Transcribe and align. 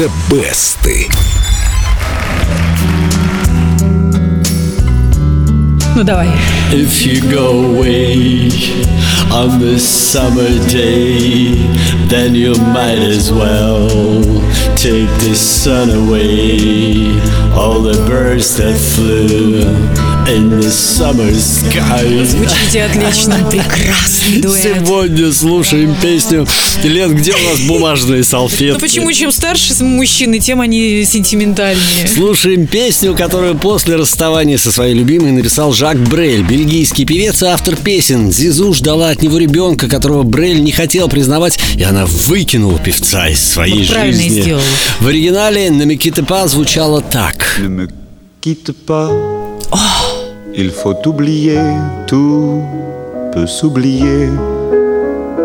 The 0.00 0.08
Best. 0.30 1.39
Ну 6.00 6.06
давай. 6.06 6.28
If 6.72 7.04
you 7.04 7.20
go 7.30 7.76
away 7.76 8.48
on 9.30 9.60
this 9.60 9.86
summer 9.86 10.48
day, 10.70 11.52
then 12.08 12.34
you 12.34 12.54
might 12.72 13.00
as 13.00 13.30
well 13.30 13.86
take 14.76 15.10
the 15.20 15.34
sun 15.34 15.90
away. 15.90 17.20
All 17.54 17.82
the 17.82 18.02
birds 18.08 18.56
that 18.56 18.78
flew 18.78 19.60
in 20.26 20.48
the 20.58 20.70
summer 20.70 21.34
sky. 21.34 22.24
Звучите 22.24 22.84
отлично. 22.84 23.34
Прекрасный 23.50 24.40
дуэт. 24.40 24.62
Сегодня 24.62 25.32
слушаем 25.32 25.94
песню 26.00 26.46
Лен, 26.82 27.14
где 27.14 27.34
у 27.34 27.50
нас 27.50 27.60
бумажные 27.68 28.24
салфетки? 28.24 28.74
Ну 28.74 28.78
почему 28.78 29.12
чем 29.12 29.32
старше 29.32 29.74
мужчины, 29.84 30.38
тем 30.38 30.60
они 30.60 31.04
сентиментальнее? 31.04 32.06
Слушаем 32.06 32.66
песню, 32.66 33.14
которую 33.14 33.56
после 33.56 33.96
расставания 33.96 34.56
со 34.56 34.72
своей 34.72 34.94
любимой 34.94 35.32
написал 35.32 35.72
Жак 35.72 35.89
Брель, 35.98 36.42
бельгийский 36.42 37.04
певец 37.04 37.42
и 37.42 37.46
автор 37.46 37.76
песен. 37.76 38.30
Зизу 38.32 38.72
ждала 38.72 39.10
от 39.10 39.22
него 39.22 39.38
ребенка, 39.38 39.88
которого 39.88 40.22
Брель 40.22 40.62
не 40.62 40.72
хотел 40.72 41.08
признавать, 41.08 41.58
и 41.76 41.82
она 41.82 42.06
выкинула 42.06 42.78
певца 42.78 43.28
из 43.28 43.40
своей 43.42 43.80
Вот 43.86 43.94
правильно 43.94 44.22
жизни. 44.22 44.40
сделала. 44.42 44.64
В 45.00 45.06
оригинале 45.06 45.70
на 45.70 45.82
Микитепа 45.82 46.46
звучало 46.48 47.00
так. 47.00 47.58
Ne 47.60 47.68
me 47.68 47.88
quitte 48.42 48.72
pas. 48.86 49.10
Il 50.56 50.70
faut 50.70 50.96
oublier, 51.06 51.60
tout 52.08 52.62
peut 53.32 53.46
s'oublier. 53.46 54.28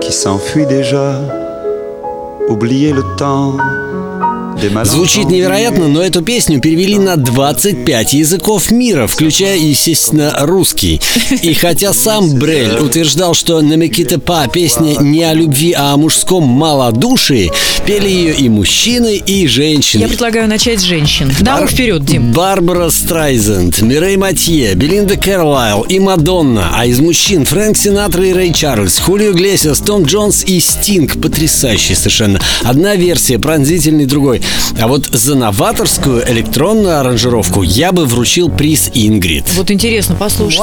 Qui 0.00 0.12
s'enfuit 0.12 0.66
déjà. 0.66 1.20
Oublier 2.48 2.92
le 2.92 3.02
temps. 3.18 3.56
Звучит 4.84 5.28
невероятно, 5.28 5.88
но 5.88 6.02
эту 6.02 6.22
песню 6.22 6.60
перевели 6.60 6.98
на 6.98 7.16
25 7.16 8.12
языков 8.14 8.70
мира, 8.70 9.06
включая, 9.06 9.56
естественно, 9.58 10.34
русский. 10.40 11.00
И 11.42 11.54
хотя 11.54 11.92
сам 11.92 12.34
Брель 12.34 12.78
утверждал, 12.78 13.34
что 13.34 13.60
на 13.60 13.76
Па 14.24 14.48
песня 14.48 14.96
не 15.00 15.22
о 15.24 15.34
любви, 15.34 15.72
а 15.72 15.92
о 15.92 15.96
мужском 15.96 16.44
малодушии, 16.44 17.52
пели 17.86 18.08
ее 18.08 18.34
и 18.34 18.48
мужчины, 18.48 19.16
и 19.16 19.46
женщины. 19.46 20.02
Я 20.02 20.08
предлагаю 20.08 20.48
начать 20.48 20.80
с 20.80 20.84
женщин. 20.84 21.30
Бар- 21.42 21.68
вперед, 21.68 22.04
Дим. 22.04 22.32
Барбара 22.32 22.90
Страйзенд, 22.90 23.80
Мирей 23.82 24.16
Матье, 24.16 24.74
Белинда 24.74 25.16
Кэрлайл 25.16 25.82
и 25.82 25.98
Мадонна. 25.98 26.70
А 26.74 26.86
из 26.86 26.98
мужчин 26.98 27.44
Фрэнк 27.44 27.76
Синатра 27.76 28.24
и 28.24 28.32
Рэй 28.32 28.52
Чарльз, 28.52 28.98
Хулио 28.98 29.32
Иглесиас, 29.32 29.80
Том 29.80 30.04
Джонс 30.04 30.44
и 30.44 30.58
Стинг. 30.60 31.20
Потрясающий 31.20 31.94
совершенно. 31.94 32.40
Одна 32.62 32.96
версия, 32.96 33.38
пронзительный 33.38 34.06
другой. 34.06 34.42
А 34.80 34.86
вот 34.88 35.06
за 35.06 35.34
новаторскую 35.34 36.28
электронную 36.30 37.00
аранжировку 37.00 37.62
я 37.62 37.92
бы 37.92 38.04
вручил 38.04 38.48
приз 38.48 38.90
Ингрид. 38.94 39.44
Вот 39.54 39.70
интересно, 39.70 40.16
послушайте. 40.18 40.62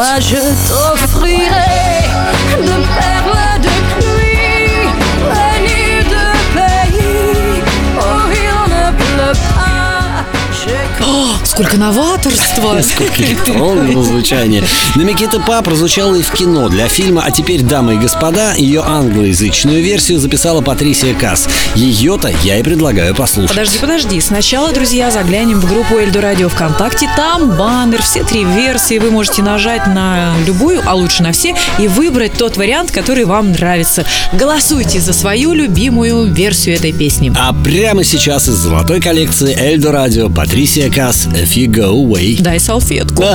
Сколько 11.54 11.78
новаторства! 11.78 12.82
Сколько 12.82 13.22
электронного 13.22 14.04
звучания. 14.04 14.64
Намикита 14.96 15.40
Па 15.40 15.62
прозвучала 15.62 16.16
и 16.16 16.24
в 16.24 16.32
кино. 16.32 16.68
Для 16.68 16.88
фильма 16.88 17.24
«А 17.26 17.30
теперь, 17.30 17.62
дамы 17.62 17.94
и 17.94 17.98
господа» 17.98 18.56
ее 18.56 18.82
англоязычную 18.82 19.84
версию 19.84 20.18
записала 20.18 20.62
Патрисия 20.62 21.14
Касс. 21.14 21.48
Ее-то 21.76 22.34
я 22.44 22.58
и 22.58 22.64
предлагаю 22.64 23.14
послушать. 23.14 23.52
Подожди, 23.52 23.78
подожди. 23.80 24.20
Сначала, 24.20 24.72
друзья, 24.72 25.12
заглянем 25.12 25.60
в 25.60 25.70
группу 25.70 26.00
Эльдо 26.00 26.22
Радио 26.22 26.50
ВКонтакте. 26.50 27.08
Там 27.16 27.52
баннер, 27.52 28.02
все 28.02 28.24
три 28.24 28.44
версии. 28.44 28.98
Вы 28.98 29.12
можете 29.12 29.44
нажать 29.44 29.86
на 29.86 30.34
любую, 30.48 30.82
а 30.84 30.96
лучше 30.96 31.22
на 31.22 31.34
все, 31.34 31.56
и 31.78 31.88
выбрать 31.88 32.34
тот 32.34 32.58
вариант, 32.58 32.90
который 32.90 33.26
вам 33.26 33.52
нравится. 33.52 34.06
Голосуйте 34.34 35.00
за 35.00 35.14
свою 35.14 35.54
любимую 35.54 36.34
версию 36.34 36.78
этой 36.78 36.94
песни. 36.94 37.32
А 37.38 37.54
прямо 37.54 38.04
сейчас 38.04 38.48
из 38.48 38.56
золотой 38.56 39.00
коллекции 39.00 39.56
Эльдо 39.56 39.92
Радио 39.92 40.30
Патрисия 40.32 40.90
Касс 40.90 41.28
«If 41.43 41.57
You 41.57 41.69
Go 41.69 42.05
Away». 42.05 42.37
Дай 42.37 42.59
салфетку. 42.59 43.25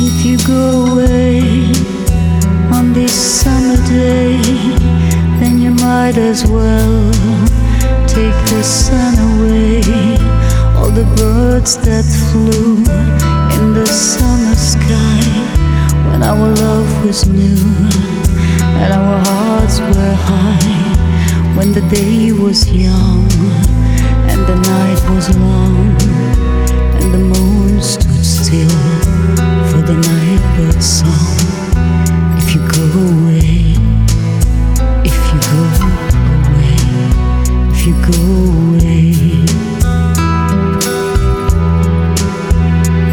If 0.00 0.24
you 0.24 0.38
go 0.46 0.86
away 0.86 1.42
on 2.72 2.92
this 2.92 3.12
summer 3.12 3.76
day, 3.88 4.40
then 5.38 5.60
you 5.60 5.70
might 5.70 6.16
as 6.16 6.44
well 6.46 7.10
take 8.06 8.36
the 8.50 8.62
sun 8.62 9.14
away. 9.18 9.82
All 10.76 10.90
the 10.90 11.04
birds 11.16 11.76
that 11.78 12.04
flew 12.30 12.78
in 13.56 13.74
the 13.74 13.86
summer 13.86 14.56
sky 14.56 15.22
when 16.10 16.22
our 16.22 16.48
love 16.48 17.04
was 17.04 17.26
new 17.26 17.62
and 18.80 18.92
our 18.92 19.18
hearts 19.24 19.80
were 19.80 20.14
high. 20.14 20.68
When 21.56 21.72
the 21.72 21.82
day 21.90 22.32
was 22.32 22.70
young 22.72 23.28
and 24.30 24.40
the 24.46 24.56
night 24.56 25.00
was 25.14 25.28
long 25.36 25.96
the 27.11 27.17
moon 27.17 27.81
stood 27.81 28.25
still 28.25 28.69
for 29.69 29.81
the 29.81 29.97
song. 30.81 31.37
If 32.37 32.53
you 32.53 32.61
go 32.67 32.83
away, 33.17 33.75
if 35.09 35.17
you 35.29 35.39
go 35.51 35.61
away, 36.53 36.77
if 37.73 37.79
you 37.87 37.93
go 38.11 38.19
away. 38.67 39.13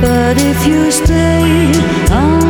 But 0.00 0.36
if 0.38 0.66
you 0.66 0.90
stay, 0.90 1.72
I'll 2.10 2.43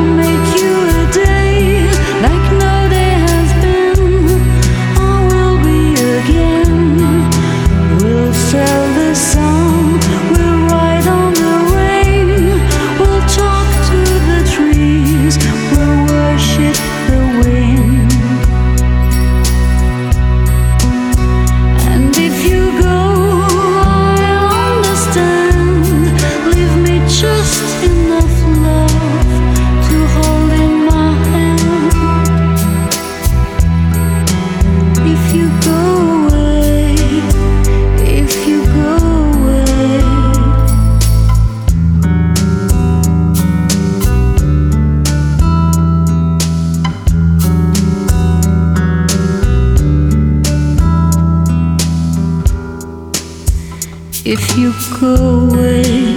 If 54.26 54.56
you 54.56 54.72
go 54.98 55.50
away, 55.50 56.14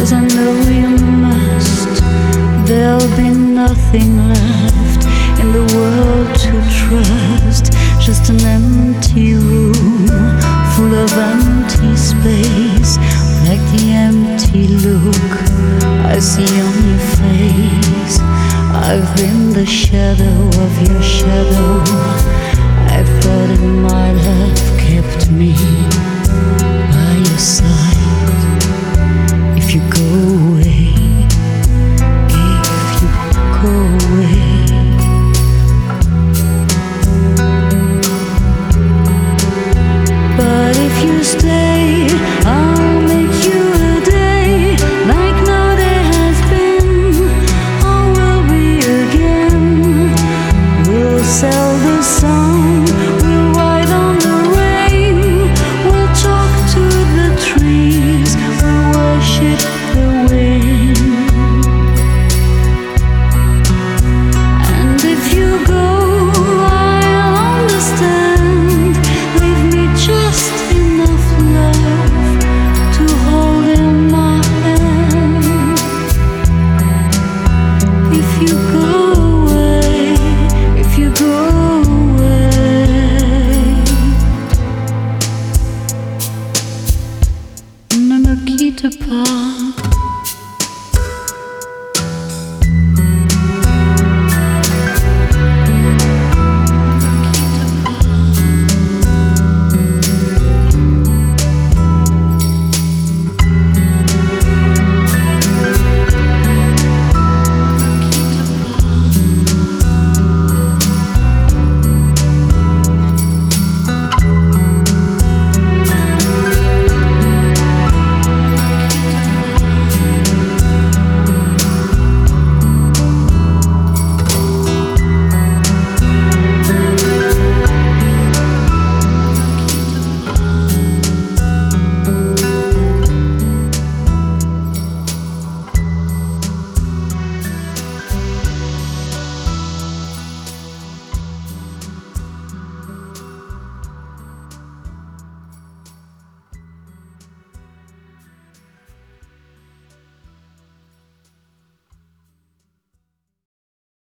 as 0.00 0.10
I 0.10 0.26
know 0.26 0.52
you 0.72 0.88
must, 1.20 2.00
there'll 2.66 3.14
be 3.14 3.28
nothing 3.28 4.16
left 4.26 5.04
in 5.38 5.52
the 5.52 5.60
world 5.76 6.34
to 6.44 6.52
trust. 6.80 7.74
Just 8.00 8.30
an 8.30 8.40
empty 8.40 9.34
room 9.34 10.08
full 10.72 10.94
of 10.94 11.12
empty 11.12 11.94
space, 11.94 12.96
like 13.44 13.60
the 13.76 13.92
empty 13.92 14.68
look 14.68 15.36
I 16.06 16.18
see 16.18 16.48
on 16.48 16.88
your 16.88 17.04
face. 17.20 18.18
I've 18.72 19.14
been 19.14 19.52
the 19.52 19.66
shadow 19.66 20.48
of 20.64 20.88
your 20.88 21.02
shadow. 21.02 21.82
I 22.96 23.04
thought 23.20 23.60
might 23.60 24.16
have 24.16 24.78
kept 24.80 25.30
me 25.30 25.52
if 29.58 29.74
you 29.74 29.80
go 29.90 30.00
away. 30.48 30.94
If 32.30 33.02
you 33.02 33.08
go 33.60 33.74
away. 34.06 34.40
But 40.38 40.76
if 40.78 41.04
you 41.04 41.24
stay. 41.24 41.75